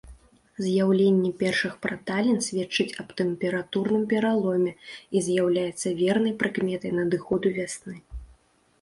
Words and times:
З'яўленне 0.67 1.29
першых 1.41 1.73
праталін 1.87 2.39
сведчыць 2.47 2.95
аб 3.05 3.13
тэмпературным 3.21 4.09
пераломе 4.15 4.73
і 5.17 5.27
з'яўляецца 5.29 5.97
вернай 6.05 6.33
прыкметай 6.45 6.91
надыходу 7.01 7.47
вясны. 7.61 7.95